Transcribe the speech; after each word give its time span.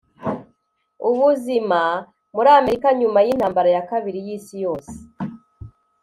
ubuzima 1.09 1.81
muri 2.35 2.49
amerika 2.59 2.87
nyuma 2.99 3.19
yintambara 3.27 3.69
ya 3.75 3.85
kabiri 3.89 4.19
yisi 4.27 4.55
yose 4.65 4.91